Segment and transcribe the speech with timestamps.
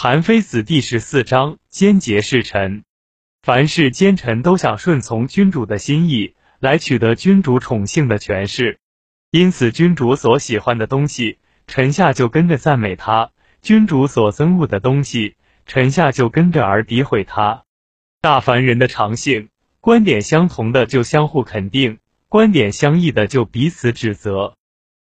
[0.00, 2.84] 韩非子第十四章：奸节是臣。
[3.42, 8.78] 凡是奸臣都想顺从君主的心意，来取得君主宠幸的权势。
[9.32, 15.34] 因此，君主所喜欢的东西，臣下就跟着赞美他；君主所憎恶的东西，
[15.66, 17.64] 臣下就跟着而诋毁他。
[18.20, 19.48] 大凡人的常性，
[19.80, 24.54] 观点相同的就相互肯定，观点相异的就彼此指责。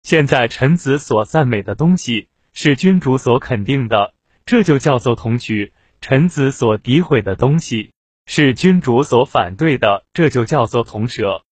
[0.04, 4.14] 现在，臣子所赞美的东西，是君主所肯定的。
[4.46, 7.92] 这就叫做同取，臣子所诋毁的东西
[8.26, 11.44] 是君主所反对的，这就叫做同舍。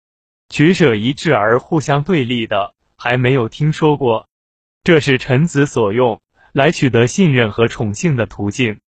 [0.50, 4.28] 取舍一致而互相对立的，还没有听说过。
[4.84, 8.80] 这是臣子所用来取得信任和宠幸的途径。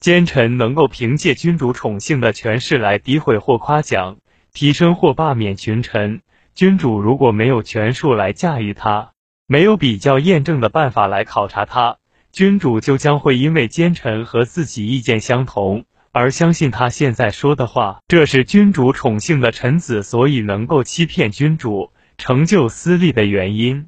[0.00, 4.18] 奸臣能够凭借君主宠幸的权势来诋毁或夸奖、
[4.52, 6.22] 提升或罢免群臣。
[6.54, 9.12] 君主如果没有权术来驾驭他，
[9.46, 11.98] 没有比较验证的办法来考察他。
[12.32, 23.86] 君主就将会因为奸臣和自己意见相同而相信他现在说的话，这是君主宠幸的臣子所以能够欺骗君主、成就私利的原因。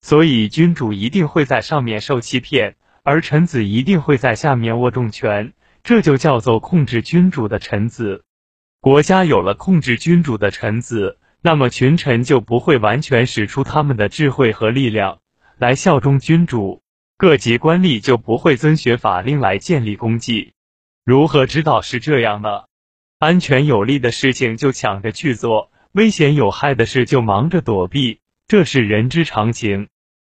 [0.00, 5.52] 所以君主一定会在上面受欺骗，而臣子一定会在下面握重权，
[5.84, 8.24] 这就叫做控制君主的臣子。
[8.80, 15.18] 国家有了控制君主的臣子，那么群臣就不会完全使出他们的智慧和力量
[15.56, 16.82] 来效忠君主。
[17.18, 20.52] 各级官吏就不会遵循法令来建立功绩。
[21.02, 22.64] 如何知道是这样呢？
[23.18, 29.88] 安全有利的事情就抢着去做，危险有害的事就忙着躲避，这是人之常情。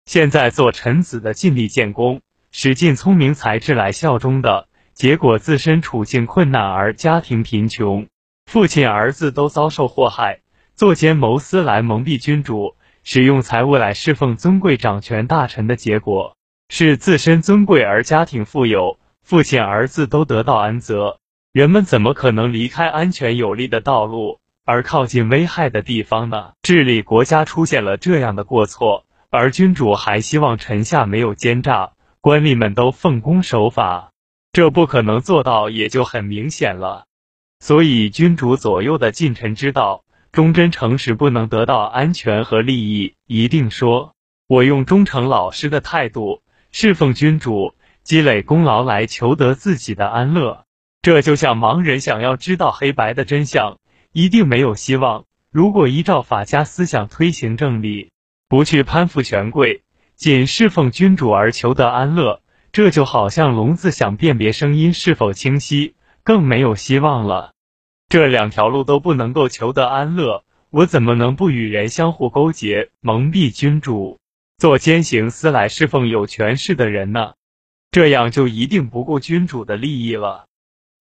[0.05, 8.07] 现在做臣子的尽力建功，使尽聪明才智来效忠的，结果自身处境困难而家庭贫穷，
[8.45, 10.39] 父亲儿子都遭受祸害，
[10.75, 16.37] 作奸谋私来蒙蔽君主，使用财物来侍奉尊贵掌权大臣的结果。
[16.71, 21.19] 是自身尊贵而家庭富有，父亲儿子都得到安泽，
[21.51, 26.51] 人们怎么可能离开安全有利的道路而靠近危害的地方呢？
[26.61, 34.11] 治理国家出现了这样的过错，而君主还希望臣下没有奸诈，官吏们都奉公守法，
[34.53, 37.05] 这不可能做到，也就很明显了。
[37.59, 44.13] 所以，君主左右的近臣之道，忠贞诚实不能得到安全和利益，一定说
[44.47, 46.43] 我用忠诚老实的态度。
[46.71, 50.65] 侍奉君主，积累功劳来求得自己的安乐，
[51.01, 53.79] 这就像盲人想要知道黑白的真相，
[54.11, 55.25] 一定没有希望。
[55.51, 58.11] 如果依照法家思想推行正理，
[58.47, 59.83] 不去攀附权贵，
[60.15, 62.41] 仅侍奉君主而求得安乐，
[62.71, 67.53] 这就好像聋子想辨别声音是否清晰，更没有希望了。
[68.09, 74.19] 这两条路都不能够求得安乐，我怎么能不与人相互勾结，蒙蔽君主？
[74.59, 77.31] 做奸行私来侍奉有权势的人呢？
[77.91, 80.47] 这样就一定不顾君主的利益了。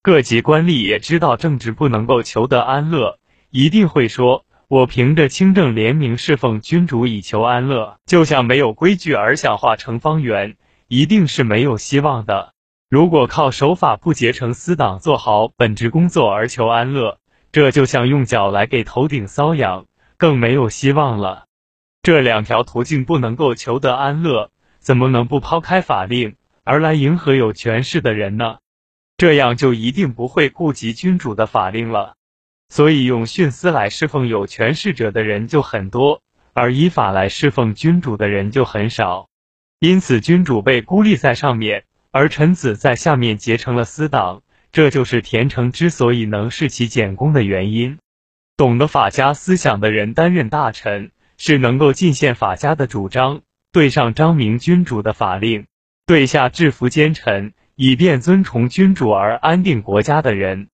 [0.01, 3.19] 各级官吏也知道政治不能够求得安乐，
[3.51, 12.53] 一定会说：“我凭着清正廉明侍奉君主以求安乐。”就像没有规矩而想画成方圆，一定是没有希望的。
[12.89, 17.19] 如果靠守法不结成私党，做好本职工作而求安乐，
[17.51, 19.87] 这就像用脚来给头顶搔痒，
[20.17, 21.48] 更没有希望了。
[22.09, 28.61] 这两条途径不能够求得安乐，怎么能不抛开法令而来迎合有权势的人呢？
[29.19, 32.15] 这样就一定不会顾及君主的法令了。
[32.71, 36.23] 所以用徇私来侍奉有权势者的人就很多，
[36.55, 39.29] 而依法来侍奉君主的人就很少。
[39.79, 44.41] 因此，君主被孤立在上面，而臣子在下面结成了私党。
[44.73, 47.99] 这就是田成之所以能事其简功的原因。
[48.57, 51.11] 懂得法家思想的人担任大臣。
[51.39, 55.67] 是能够尽献法家的主张，对上彰明君主的法令，
[56.05, 60.69] 对下制服奸臣，以便尊崇君主而安定国家的人。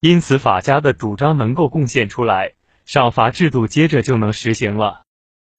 [0.00, 2.52] 因此，法家的主张能够贡献出来，
[2.86, 5.02] 赏罚制度接着就能实行了。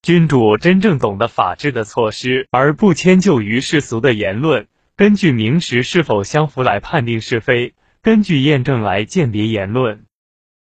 [0.01, 10.05] 君主真正懂得法治的措施，而不迁就于世俗的言论，根据明实是否相符来判定是非，根据验证来鉴别言论。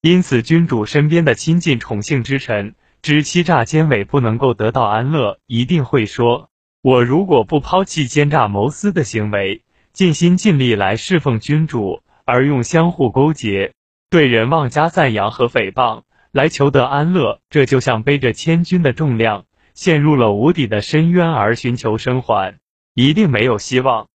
[0.01, 2.75] 因此，君主身边的亲近宠幸之臣。
[3.05, 6.49] 知欺诈奸伪不能够得到安乐，一定会说：
[6.81, 9.63] 我如果不抛弃奸诈谋私的行为，
[9.93, 13.75] 尽心尽力来侍奉君主，而用相互勾结、
[14.09, 22.59] 对人妄加赞扬和诽谤来求得安乐，这就像背着千钧的重量，陷入了无底的深渊而寻求生还，
[22.95, 24.07] 一定没有希望。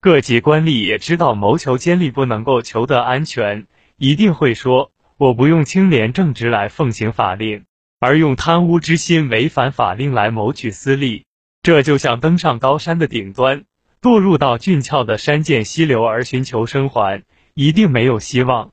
[0.00, 3.66] 各级官吏也知道谋求奸利不能够求得安全，
[3.98, 7.66] 一定会说：我不用清廉正直来奉行法令。
[8.00, 11.26] 而用贪污之心违反法令来谋取私利，
[11.62, 13.64] 这就像登上高山的顶端，
[14.00, 18.70] 堕入到俊俏的山涧溪流而寻求生还，一定没有希望。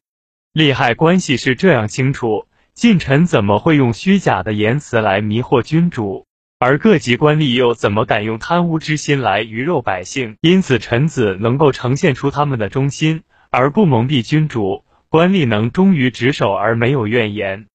[0.54, 6.26] 利害关系是这样清楚，近臣怎么会用虚假的言辞来迷惑君主？
[6.58, 10.38] 而各级官吏又怎么敢用贪污之心来鱼肉百姓？
[10.40, 17.68] 因此，臣子能够呈现出他们的忠心，而不蒙蔽君主；官吏能忠于职守而没有怨言。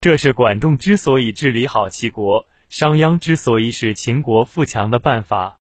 [0.00, 5.58] 这是管仲之所以治理好齐国，商鞅之所以使秦国富强的办法。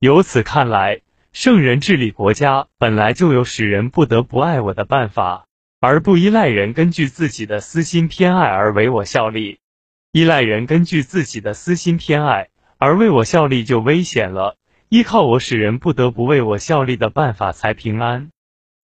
[0.00, 1.02] 由此看来，
[1.32, 5.46] 圣人治理国家本来就有使人不得不爱我的办法，
[5.78, 9.60] 而不依赖人根据自己的私心偏爱而为我效力。
[10.10, 12.48] 依赖人根据自己的私心偏爱
[12.78, 14.56] 而为我效力就危险了。
[14.88, 18.30] 依靠我使人不得不为我效力的办法才平安。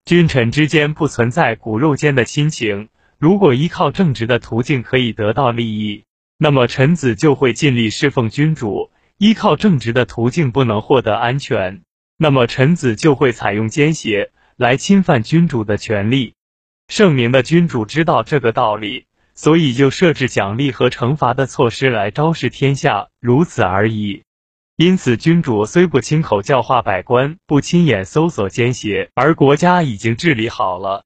[0.04, 2.88] 君臣之间不存在骨肉间的亲情。
[3.22, 6.02] 如果依靠正直的途径可以得到利益，
[6.38, 11.82] 那么臣子就会尽力侍奉君主；依靠正直的途径不能获得安全，
[12.16, 16.34] 那么臣子就会采用奸邪来侵犯君主的权利。
[16.88, 19.06] 圣明的君主知道这个道理。
[19.34, 24.24] 所以就设置奖励和惩罚的措施来昭示天下，如此而已。
[24.76, 31.04] 因此，君主虽不亲口教化百官，不亲眼搜索奸邪，而国家已经治理好了。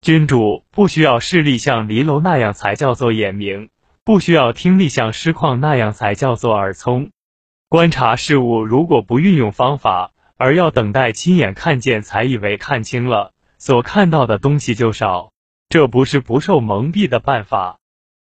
[0.00, 3.68] 君主不需要视力像离楼那样才叫做眼明，
[4.04, 7.10] 不需要听力像师旷那样才叫做耳聪。
[7.68, 15.32] 观察事物，如果不运用方法，而要等待亲眼看见才以为看清了，所看到的东西就少。
[15.68, 17.78] 这不是不受蒙蔽的办法。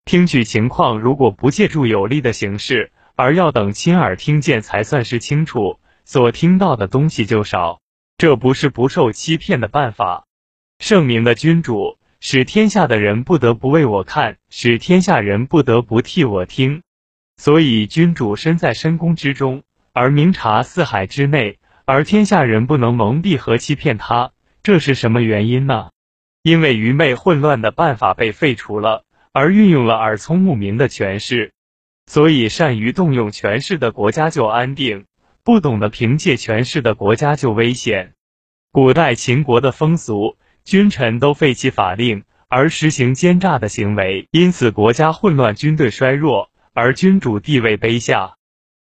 [0.06, 7.82] 听取情况，如果不借助有力的形式，而要等亲耳听见才算是清楚，所听到的东西就少。
[8.18, 10.27] 这不是不受欺骗的办法。
[10.80, 16.84] 圣明的君主使天下的人不得不为我看，使天下人不得不替我听。
[17.38, 24.32] 所以君主身在深宫之中，而明察四海之内，而天下人不能蒙蔽和欺骗他，
[24.62, 25.90] 这是什么原因呢？
[26.44, 29.04] 因为愚昧混乱的办法被废除了，
[29.34, 31.54] 而运用了耳聪目明的权势，
[32.06, 35.06] 所以善于动用权势的国家就安定，
[35.44, 38.14] 不懂得凭借权势的国家就危险。
[38.72, 48.36] 古代秦国的风俗，君臣都废弃法令，而实行奸诈的行为，因此国家混乱，军队衰弱，而君主地位卑下。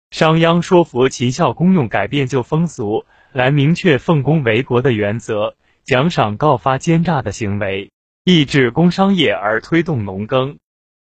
[0.09, 5.53] 商鞅说服秦孝公用改变旧风俗来明确奉公为国的原则。
[5.83, 7.91] 奖赏告发奸诈的行为，
[8.23, 10.57] 抑制工商业而推动农耕。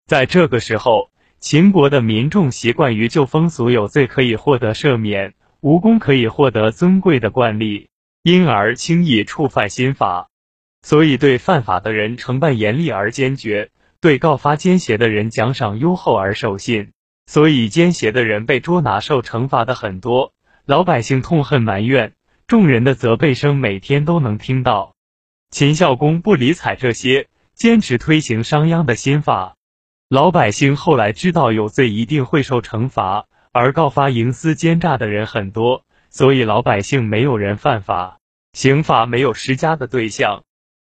[0.08, 7.90] 在这个时候，秦国的民众习惯于旧风俗有罪可以获得赦免，无功可以获得尊贵的惯例，
[8.24, 10.30] 因而轻易触犯新法。
[10.84, 13.70] 所以，对犯法的人惩办严厉而坚决，
[14.02, 16.92] 对告发奸邪的人奖赏优厚而守信。
[17.24, 20.34] 所以，奸邪的人被捉拿受惩罚的很多，
[20.66, 22.12] 老百姓痛恨埋怨。
[22.46, 24.94] 众人的责备声每天都能听到。
[25.48, 29.56] 秦孝公不理睬这些，坚持推行商鞅的新法。
[30.10, 38.18] 老百姓后来知道有罪一定会受惩罚，而告发营私奸诈的人很多，所以老百姓没有人犯法，
[38.52, 40.43] 刑法没有施加的对象，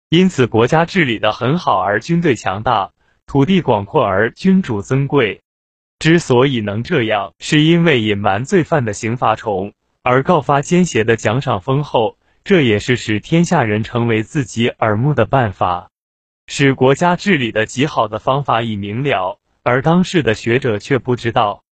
[0.08, 2.92] 因此国家治理的很好，而军队强大，
[3.26, 5.40] 土地广阔，而君主尊贵。
[5.98, 9.72] 之所以能这样，是因为隐瞒罪犯的刑罚重。
[10.02, 15.90] 而告发奸邪的奖赏丰厚，这也是使天下人成为自己耳目的办法，
[16.46, 21.64] 使国家治理的极好的方法已明了，而当世的学者却不知道。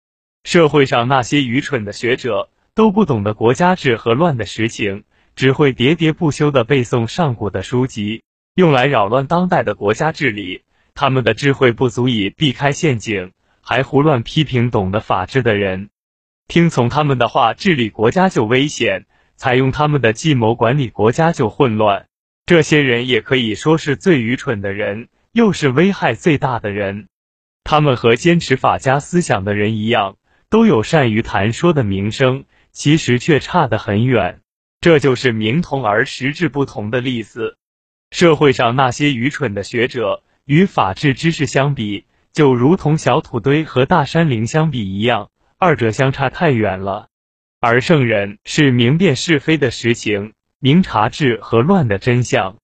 [0.43, 5.03] 社会上那些愚蠢的学者都不懂得国家治和乱的实情，
[5.35, 8.23] 只会喋喋不休地背诵上古的书籍，
[8.55, 10.63] 用来扰乱当代的国家治理。
[10.95, 15.89] 他们的智慧不足以避开陷阱，还胡乱批评懂得法治的人。
[16.47, 22.05] 听从他们的话治理国家就危险，采用他们的计谋管理国家就混乱。
[22.45, 27.07] 这些人也可以说是最愚蠢的人，又是危害最大的人。
[27.63, 30.17] 他们和坚持法家思想的人一样，
[30.49, 34.41] 都有善于谈说的名声，其实却差得很远。
[34.83, 37.55] 这就是名同而实质不同的例子。
[38.11, 45.29] 社会上那些愚蠢的学者，与法治知识相比，就如同小土堆和大山陵相比一样。
[45.57, 47.07] 二者相差太远了，
[47.61, 52.57] 而圣人是明辨是非的实情，明察治和乱的真相。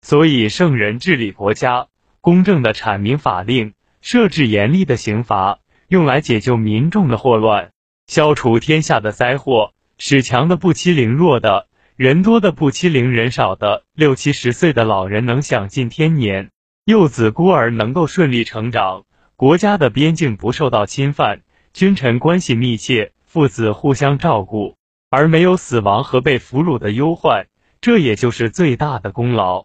[0.00, 1.88] 所以圣人治理国家，
[2.22, 5.58] 公正的阐明法令，设置严厉的刑罚，
[5.88, 7.72] 用来解救民众的祸乱，
[8.06, 16.50] 消除天下的灾祸，使强的不欺凌弱的，人多的不欺凌人少的，六七十岁的老人能享尽天年，
[16.84, 21.42] 幼子孤儿能够顺利成长，国家的边境不受到侵犯。
[21.72, 24.76] 君臣关系密切，父子互相照顾。
[25.10, 27.46] 而没有死亡和被俘虏的忧患，
[27.80, 29.64] 这也就是最大的功劳。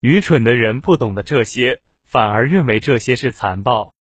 [0.00, 3.94] 愚蠢的人不懂得这些，反而认为这些是残暴。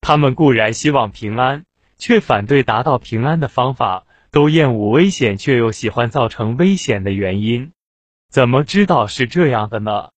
[0.00, 1.64] 他们固然希望平安，
[1.96, 7.70] 却反对达到平安的方法；都厌恶危险，却又喜欢造成危险的原因。
[8.30, 10.08] 怎么知道是这样的呢？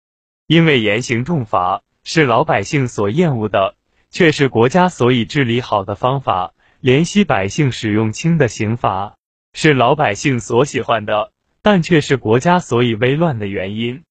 [0.47, 3.75] 因为严刑重罚是老百姓所厌恶的，
[4.09, 9.17] 却是国家所以治理好的方法；怜惜百姓使用轻的刑罚
[9.53, 14.03] 是老百姓所喜欢的，但却是国家所以危乱的原因。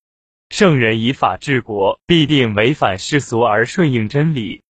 [0.50, 4.60] 圣人以法治国，必定违反世俗而顺应真理。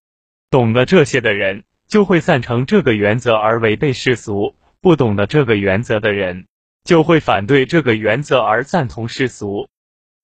[0.49, 6.47] 懂得这些的人，就会赞成这个原则而违背世俗；不懂得这个原则的人，
[6.85, 9.71] 就会反对这个原则而赞同世俗。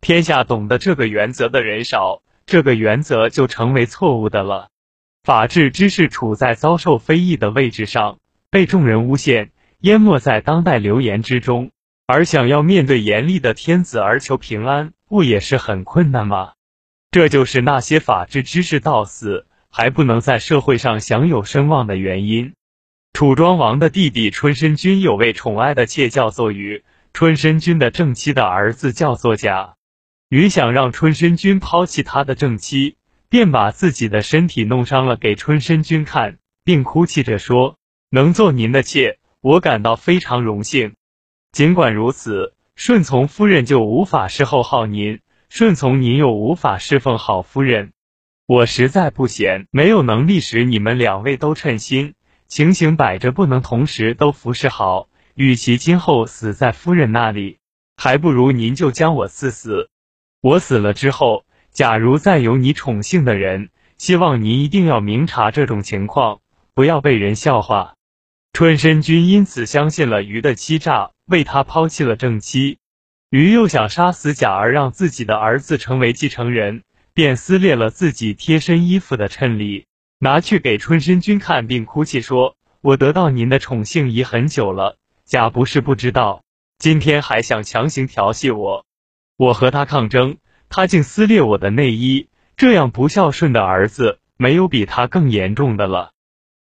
[0.02, 4.69] 天下懂得这个原则的人少，这个原则就成为错误的了。
[5.25, 8.19] 法治之士处在遭受非议的位置上，
[8.50, 11.71] 被众人诬陷，淹没在当代流言之中，
[12.07, 16.52] 而想要面对严厉的天子而求平安，不也是很困难吗？
[17.11, 19.47] 这就是那些法治之士到死。
[19.71, 22.52] 还不能在社会上享有声望的原因。
[23.20, 29.74] 楚庄王的弟弟春申君有位宠爱的妾叫做虞，春申君的正妻的儿子叫做贾。
[30.30, 32.96] 虞想让春申君抛弃他的正妻，
[33.28, 37.76] 便把自己的身体弄伤了给春申君看，并哭泣着说
[38.08, 40.94] ：“能做您的妾，我感到非常荣幸。
[41.52, 47.92] 尽管如此，顺从夫人就无法侍候好您，顺从您又无法侍奉好夫人。”
[48.48, 52.14] 我实在不贤，没有能力使你们两位都称心。
[52.50, 55.09] 情形摆着，不能同时都服侍好。
[55.35, 57.59] 与其今后死在夫人那里，
[57.97, 59.88] 还不如您就将我赐死。
[60.40, 66.40] 我死了之后，假如再有你宠幸的人，希望您一定要明察这种情况，
[66.75, 67.95] 不要被人笑话。
[68.52, 72.78] 春申君因此相信了鱼的欺诈，为他抛弃了正妻。
[73.30, 76.83] 鱼又想杀死贾，而让自己的儿子成为继承人。
[77.12, 79.87] 便撕裂了自己贴身衣服的衬里，
[80.22, 86.42] 拿去给春申君看，并哭泣说：“我得到您的宠幸已很久了，贾不是不知道，
[86.78, 88.84] 今天还想强行调戏我。
[89.38, 90.36] 我和他抗争，
[90.68, 96.12] 他竟撕裂我的内衣，这样不孝顺的儿子，没有比他更严重的了。”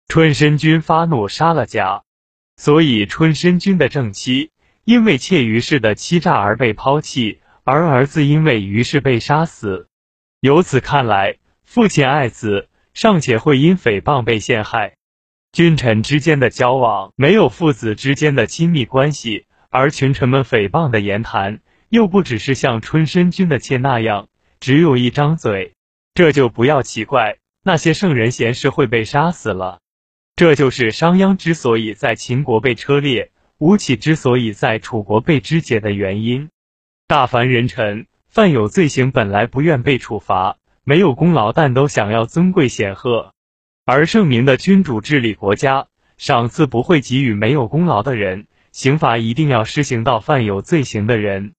[0.06, 2.02] 春申君发怒，杀了贾。
[2.56, 4.52] 所以春申君的正妻
[4.84, 9.88] 因为妾于氏的欺诈而被抛弃，而儿子因为于氏被杀死。
[10.40, 12.67] 由此看来，父亲爱子
[12.98, 14.96] 尚且会因诽谤被陷害。
[15.52, 24.26] 君臣之间的交往没有父子之间的亲密关系，而群臣们诽谤的言谈又不只是像春申君的妾那样，
[24.58, 25.74] 只有一张嘴，
[26.12, 29.78] 这就不要奇怪那些圣人贤士会被杀死了。
[30.34, 36.50] 这就是商鞅之所以在秦国被车裂，吴起之所以在楚国被肢解的原因。
[37.06, 38.08] 大凡人臣。
[38.30, 40.57] 犯有罪行，本来不愿被处罚，
[40.88, 43.34] 没有功劳，但都想要尊贵显赫。
[43.84, 51.52] 而圣明的君主治理国家，赏赐不会给予没有功劳的人，刑罚一定要施行到犯有罪行的人。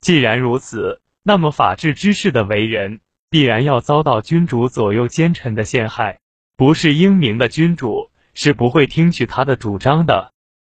[0.00, 6.20] 既然如此，那么法治之士的为人，必然要遭到君主左右奸臣的陷害。
[6.56, 10.32] 不是英明的君主，是不会听取他的主张的。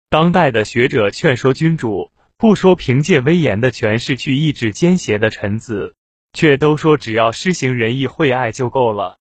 [0.09, 2.11] 当代的学者劝说君主。
[2.35, 5.93] 不说凭借威严的权势去抑制奸邪的臣子，
[6.33, 9.17] 却都说只要施行仁义惠爱就够了。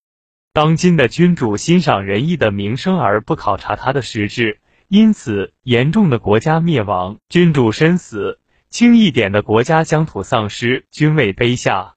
[0.52, 8.38] 当今的君主欣赏仁义的名声而不考察他的实质，因此严重的国家灭亡，君主身死；
[8.68, 11.94] 轻一点的国家疆土丧失，君位卑下。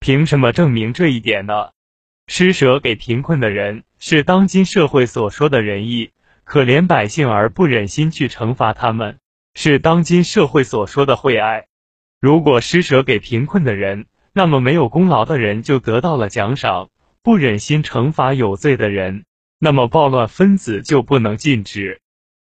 [0.00, 1.70] 凭什么证明这一点呢？
[2.26, 6.10] 施舍给贫困的人是当今社会所说的仁义，
[6.42, 9.18] 可怜百姓而不忍心去惩罚他们。
[9.54, 11.66] 是当今社会所说的惠爱。
[12.20, 14.06] 如果施舍给贫困的人，
[14.36, 16.88] 那么没有功劳的人就得到了奖赏；
[17.22, 19.24] 不忍心惩罚有罪的人，
[19.60, 22.00] 那么暴乱分子就不能禁止。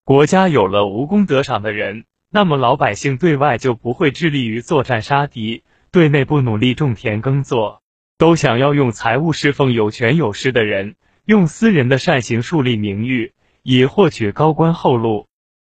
[0.05, 7.81] 国家有了无功得赏的人，那么老百姓对外就不会致力于作战杀敌，对内不努力种田耕作，
[8.17, 15.27] 都想要用财物侍奉有权有势的人，用私人的善行树立名誉，以获取高官厚禄。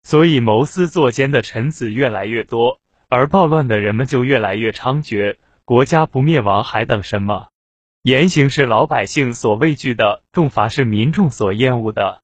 [0.02, 5.36] 所以，谋私作奸的臣子越来越多，而暴乱的人们就越来越猖獗。
[5.66, 7.48] 国家不灭亡，还等什么？
[8.02, 12.20] 严刑是老百姓所畏惧的，重罚是民众所厌恶的。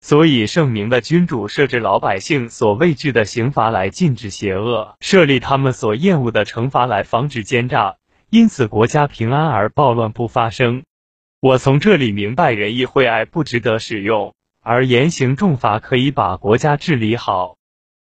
[0.00, 10.82] 所以，圣明的君主设置老百姓所畏惧的刑罚来禁止邪恶，设立他们所厌恶的惩罚来防止奸诈，因此国家平安而暴乱不发生。
[11.38, 14.34] 我从这里明白，仁义惠爱不值得使用。
[14.62, 17.56] 而严刑重罚可以把国家治理好。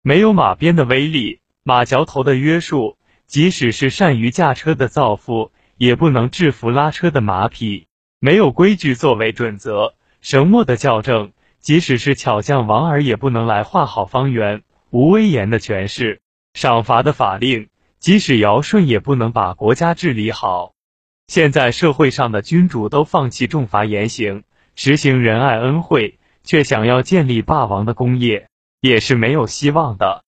[0.02, 7.86] 没有马鞭的威力，马嚼头的约束，即使是善于驾车的造父，也不能制服拉车的马匹。
[8.20, 14.62] 没有规矩作为准则，绳墨的校正，即使是巧匠王儿也不能来画好方圆。
[14.90, 16.20] 无威严的权势，
[16.52, 20.72] 赏罚的法令，即使尧舜也不能把国家治理好。
[21.26, 24.44] 现在社会上的君主都放弃重罚严刑，
[24.76, 28.48] 实行仁爱恩惠，却想要建立霸王的功业，
[28.80, 30.22] 也是没有希望的。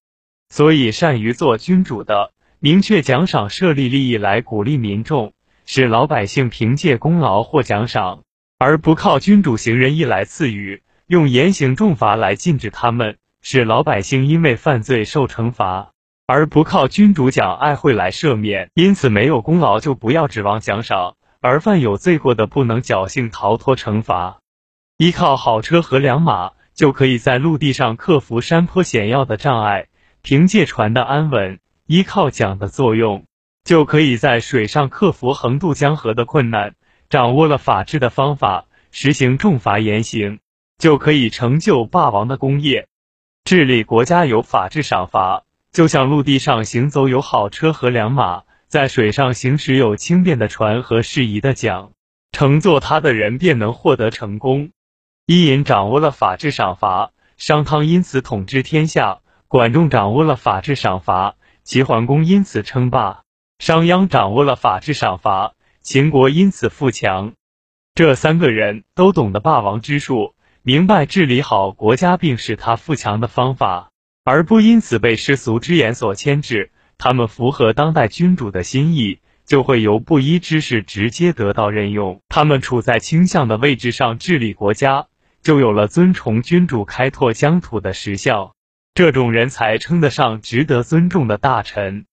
[0.49, 5.33] 所以，善于做君主的，明确奖赏，设立利益来鼓励民众，
[5.67, 8.23] 使老百姓凭借功劳获奖赏，
[8.57, 13.17] 而不靠君主行仁义来赐予，用严刑重罚来禁止他们。
[13.43, 15.91] 使老百姓因为犯罪受惩罚，
[16.25, 18.71] 而不靠君主讲爱会来赦免。
[18.73, 24.39] 因此，没有功劳就不要指望奖赏，而犯有罪过的不能侥幸逃脱惩罚。
[24.97, 29.83] 依靠好车和良马，就可以在陆地上克服山坡险要的障碍；
[30.23, 33.23] 凭借船的安稳，依靠桨的作用，
[33.63, 36.75] 就可以在水上克服横渡江河的困难。
[37.09, 40.39] 掌握了法治的方法，实行重罚严刑，
[40.77, 42.89] 就可以成就霸王的功业。
[43.45, 51.91] 治理国家有法治赏罚，就像陆地上行走有好车和良马，在水上行驶有轻便的船和适宜的桨，
[52.33, 54.71] 乘坐它的人便能获得成功。
[55.25, 61.36] 伊尹掌握了法治赏罚，商汤因此统治天下；管仲掌握了法治赏罚，
[61.67, 63.23] 齐桓公因此称霸；
[63.59, 67.33] 商鞅掌握了法治赏罚，秦国因此富强。
[67.93, 70.33] 这三个人都懂得霸王之术。
[70.61, 73.91] 明白治理好国家并使他富强的方法，
[74.23, 76.71] 而不因此被世俗之言所牵制。
[76.97, 82.21] 他们符合当代君主的心意，就会由布衣之士直接得到任用。
[82.29, 85.07] 他们处在倾向的位置上治理国家，
[85.41, 88.53] 就有了尊崇君主、开拓疆土的实效。
[88.97, 92.07] 这种人才称得上值得尊重的大臣。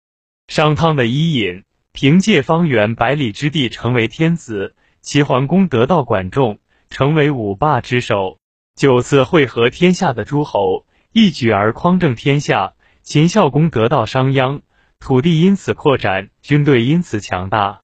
[0.48, 1.64] 商汤的伊尹
[1.94, 6.58] 凭借方圆百里之地成为天子，齐桓公得到管仲，
[6.90, 8.36] 成为五霸之首。
[8.76, 12.74] 九次会合天下的诸侯，一举而匡正天下。
[13.02, 14.60] 秦孝公得到商鞅，
[15.00, 17.80] 土地因此扩展，军队因此强大。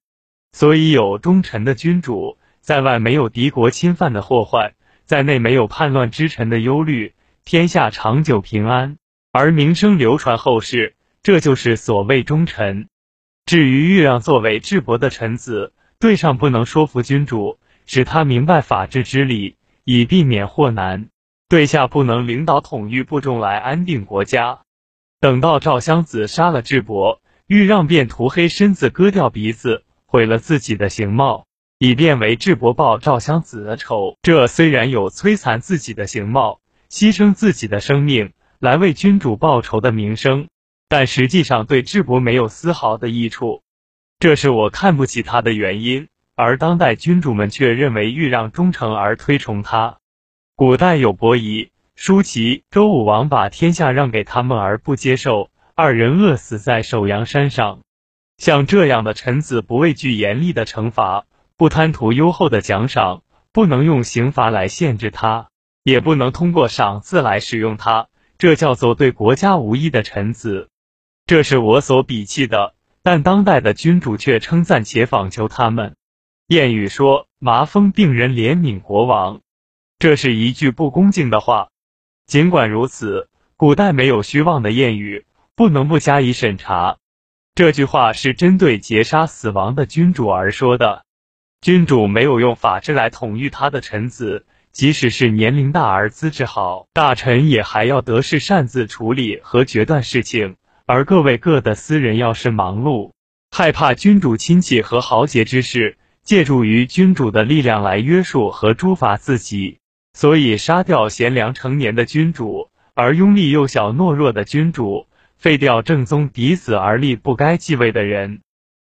[0.53, 4.75] 所以有忠臣的君主，在外没有敌国侵犯的祸患，
[5.07, 7.15] 在内没有叛乱之臣的忧虑，
[7.51, 8.97] 天下长久平安，
[9.33, 10.95] 而名声流传后世。
[11.21, 12.87] 这就是所谓忠臣。
[13.45, 19.57] 至于豫让作为智伯的臣子，对上不能说服君主，使他明白法治之理。
[19.83, 21.09] 以避免祸难，
[21.49, 24.61] 对下不能领导统御部众来安定国家。
[25.19, 31.47] 等到赵襄子杀了智伯，豫让便涂黑身子，割掉鼻子，毁了自己的形貌，
[31.79, 34.17] 以便为智伯报赵襄子的仇。
[34.23, 40.49] 这虽然有摧残自己的形貌、牺牲自己的生命来为君主报仇的名声，
[40.89, 43.63] 但实际上对智伯没有丝毫的益处。
[44.19, 46.09] 这是我看不起他的原因。
[46.37, 49.99] 而当代君主们却认为豫让忠诚而推崇他。
[50.57, 57.81] 古代有伯夷、叔齐、周武王把天下让给他们而不接受，二人饿死在首阳山上。
[58.39, 61.27] 像这样的臣子，不畏惧严厉的惩罚，
[61.59, 63.23] 不贪图优厚的奖赏，
[63.53, 65.51] 不能用刑罚来限制他，
[65.83, 70.69] 也不能通过赏赐来使用它，这叫做对国家无益的臣子。
[71.27, 72.75] 这是我所鄙弃的。
[73.03, 75.97] 但当代的君主却称赞且访求他们。
[76.49, 79.41] 谚语说：“麻风病人怜悯国王。”
[79.99, 81.71] 这是一句不恭敬的话。
[82.27, 86.99] 尽管如此，古代没有虚妄的谚语，不能不加以审查。
[87.55, 91.07] 这句话是针对劫杀死亡的君主而说的。
[91.63, 100.57] 君主没有用法治来统御他的臣子，即使是年龄大而资质好，大臣也还要得势擅自处理和决断事情。
[100.87, 103.13] 而各位各的私人要是忙碌，
[103.51, 105.97] 害怕君主亲戚和豪杰之事。
[106.23, 109.79] 借助于君主的力量来约束和诛罚自己，
[110.13, 115.07] 所以杀掉贤良成年的君主，而拥立幼小懦弱的君主，
[115.39, 118.43] 废掉正宗嫡子而立不该继位的人。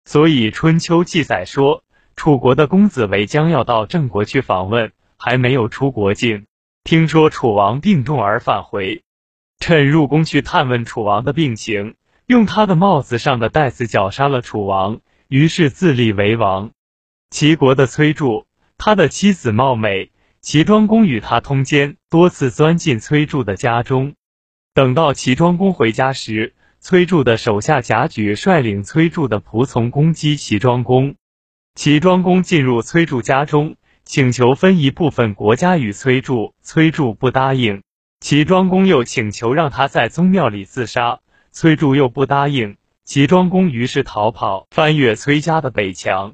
[0.06, 1.84] 所以春秋记载说，
[2.16, 6.46] 楚国的公子围将要到郑国去访问，还没有出国境，
[6.84, 9.02] 听说楚王病重而返回，
[9.58, 16.70] 趁入宫去探问楚王的病情，用他的帽子上的带子绞杀了楚王，于是自立为王。
[17.30, 18.46] 齐国的崔杼，
[18.78, 24.14] 他的妻子貌美，齐庄公与他通奸，多次钻进崔杼的家中。
[24.72, 31.16] 等到齐庄公回家时，崔杼的手下贾举率领崔杼的仆从攻击齐庄公。
[31.74, 33.76] 齐庄公进入崔杼家中，
[34.08, 37.82] 请求分一部分国家与崔杼，崔杼不答应。
[38.20, 41.20] 齐庄公又请求让他在宗庙里自杀，
[41.52, 42.78] 崔杼又不答应。
[43.04, 46.32] 齐庄公于是逃跑，翻越崔家的北墙。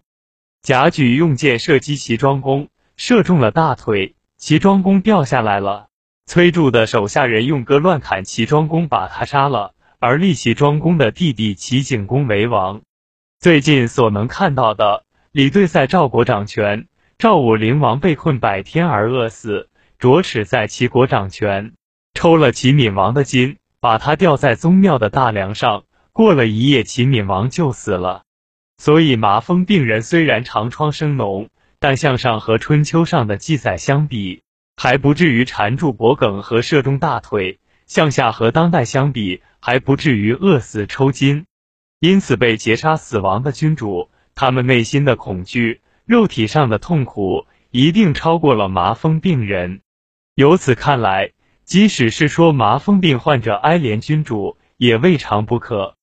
[0.63, 5.89] 贾诩用箭射击齐庄公，射中了大腿，齐庄公掉下来了。
[6.27, 12.83] 崔杼的手下人用戈乱砍齐庄公，把他杀了，而立齐庄公的弟弟齐景公为王。
[13.41, 16.87] 最近所能看到的，李兑在赵国掌权，
[17.25, 21.73] 赵武灵王被困百天而饿死，卓齿在齐国掌权，
[22.13, 28.25] 抽了齐闵王的筋，把他吊在宗庙的大梁上，过了一夜，齐闵王就死了。
[28.77, 34.43] 所以麻风病人虽然长疮生脓，但向上和春秋上的记载相比，
[34.77, 37.57] 还不至于缠住脖颈和射中大腿；
[37.87, 41.47] 向下和当代相比，还不至于饿死抽筋。
[42.01, 49.81] 因此，被劫杀死亡的君主，他们内心的恐惧、肉体上的痛苦，一定超过了麻风病人。
[50.35, 51.33] 由此看来，
[51.65, 55.93] 即使是说麻风病患者哀怜君主，也未尝不可。